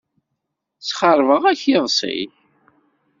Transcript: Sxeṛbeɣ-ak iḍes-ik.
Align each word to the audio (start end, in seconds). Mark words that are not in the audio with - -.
Sxeṛbeɣ-ak 0.87 1.61
iḍes-ik. 1.73 2.31